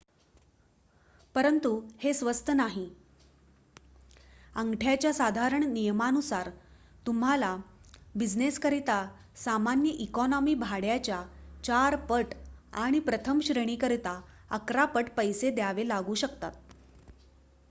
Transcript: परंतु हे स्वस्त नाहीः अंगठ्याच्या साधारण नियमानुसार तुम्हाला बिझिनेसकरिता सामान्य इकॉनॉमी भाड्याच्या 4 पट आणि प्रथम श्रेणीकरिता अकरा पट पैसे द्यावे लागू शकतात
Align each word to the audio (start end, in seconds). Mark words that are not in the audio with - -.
परंतु 1.35 1.69
हे 1.99 2.13
स्वस्त 2.13 2.49
नाहीः 2.49 2.87
अंगठ्याच्या 4.55 5.11
साधारण 5.13 5.63
नियमानुसार 5.63 6.49
तुम्हाला 7.05 7.55
बिझिनेसकरिता 8.15 8.97
सामान्य 9.37 9.89
इकॉनॉमी 9.99 10.55
भाड्याच्या 10.55 11.21
4 11.63 11.95
पट 12.09 12.33
आणि 12.75 12.99
प्रथम 13.01 13.39
श्रेणीकरिता 13.39 14.19
अकरा 14.51 14.85
पट 14.85 15.09
पैसे 15.17 15.51
द्यावे 15.51 15.87
लागू 15.87 16.15
शकतात 16.15 16.51